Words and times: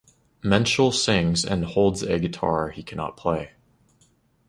Menschell 0.43 0.91
sings 0.91 1.45
and 1.45 1.63
holds 1.63 2.01
a 2.01 2.17
guitar 2.17 2.71
he 2.71 2.81
cannot 2.81 3.17
play. 3.17 3.51